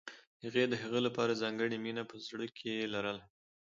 هغې 0.43 0.63
د 0.67 0.73
هغه 0.83 0.99
لپاره 1.07 1.39
ځانګړې 1.41 1.77
مینه 1.85 2.03
په 2.09 2.15
زړه 2.27 2.45
کې 2.57 2.89
لرله 2.93 3.23